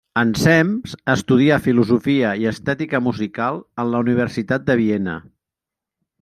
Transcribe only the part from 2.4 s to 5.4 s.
i estètica musical en la Universitat de Viena.